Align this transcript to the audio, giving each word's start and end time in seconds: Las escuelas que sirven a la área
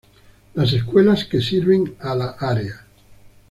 Las 0.55 0.73
escuelas 0.73 1.25
que 1.25 1.39
sirven 1.41 1.95
a 1.99 2.15
la 2.15 2.31
área 2.39 2.87